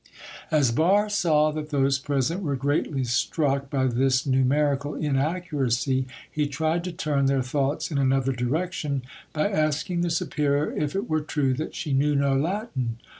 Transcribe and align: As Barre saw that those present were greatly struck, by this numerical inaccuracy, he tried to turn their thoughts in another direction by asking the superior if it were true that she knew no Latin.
As 0.49 0.71
Barre 0.71 1.09
saw 1.11 1.51
that 1.51 1.69
those 1.69 1.99
present 1.99 2.41
were 2.41 2.55
greatly 2.55 3.03
struck, 3.03 3.69
by 3.69 3.85
this 3.85 4.25
numerical 4.25 4.95
inaccuracy, 4.95 6.07
he 6.31 6.47
tried 6.47 6.83
to 6.85 6.91
turn 6.91 7.27
their 7.27 7.43
thoughts 7.43 7.91
in 7.91 7.99
another 7.99 8.31
direction 8.31 9.03
by 9.31 9.47
asking 9.51 10.01
the 10.01 10.09
superior 10.09 10.71
if 10.75 10.95
it 10.95 11.07
were 11.07 11.21
true 11.21 11.53
that 11.53 11.75
she 11.75 11.93
knew 11.93 12.15
no 12.15 12.35
Latin. 12.35 12.97